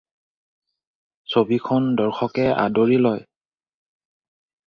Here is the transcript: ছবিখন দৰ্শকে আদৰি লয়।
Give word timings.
ছবিখন 1.33 1.91
দৰ্শকে 1.99 2.47
আদৰি 2.63 2.97
লয়। 3.03 3.23